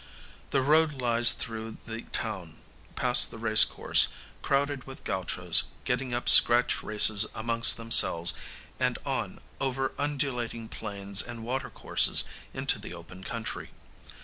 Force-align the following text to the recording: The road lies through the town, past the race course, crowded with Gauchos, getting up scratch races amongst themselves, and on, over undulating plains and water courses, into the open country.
The 0.49 0.63
road 0.63 0.95
lies 0.95 1.31
through 1.31 1.77
the 1.85 2.01
town, 2.11 2.55
past 2.95 3.29
the 3.29 3.37
race 3.37 3.63
course, 3.63 4.07
crowded 4.41 4.87
with 4.87 5.03
Gauchos, 5.03 5.65
getting 5.85 6.11
up 6.11 6.27
scratch 6.27 6.81
races 6.81 7.27
amongst 7.35 7.77
themselves, 7.77 8.33
and 8.79 8.97
on, 9.05 9.39
over 9.59 9.91
undulating 9.99 10.69
plains 10.69 11.21
and 11.21 11.43
water 11.43 11.69
courses, 11.69 12.23
into 12.51 12.79
the 12.79 12.95
open 12.95 13.23
country. 13.23 13.69